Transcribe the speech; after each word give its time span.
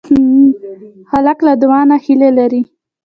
هلک 1.11 1.37
له 1.47 1.53
دعا 1.61 1.81
نه 1.89 1.97
هیله 2.05 2.29
لري. 2.37 2.61